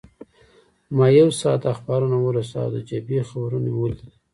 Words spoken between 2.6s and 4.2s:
او د جبهې خبرونه مې ولیدل.